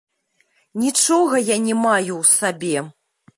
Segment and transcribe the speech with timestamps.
[0.83, 2.73] Нічога я не маю ў сабе.